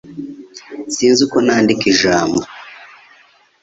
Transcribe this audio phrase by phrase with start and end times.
[0.95, 2.39] Sinzi uko nandika ijambo